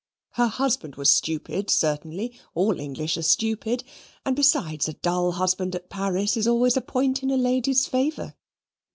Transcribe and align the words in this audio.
Her 0.31 0.47
husband 0.47 0.95
was 0.95 1.15
stupid 1.15 1.69
certainly 1.69 2.33
all 2.55 2.79
English 2.79 3.17
are 3.17 3.21
stupid 3.21 3.83
and, 4.25 4.35
besides, 4.35 4.87
a 4.87 4.93
dull 4.93 5.33
husband 5.33 5.75
at 5.75 5.91
Paris 5.91 6.35
is 6.35 6.47
always 6.47 6.75
a 6.75 6.81
point 6.81 7.21
in 7.21 7.29
a 7.29 7.37
lady's 7.37 7.85
favour. 7.85 8.33